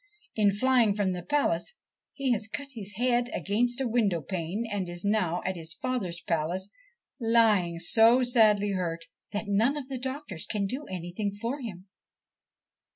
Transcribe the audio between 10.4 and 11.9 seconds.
can do anything for him.'